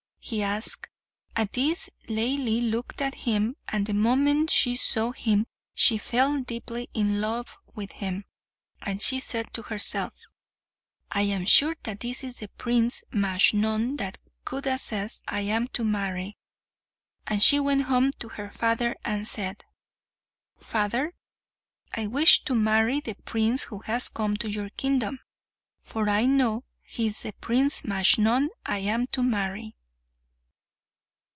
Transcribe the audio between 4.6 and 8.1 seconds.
saw him she fell deeply in love with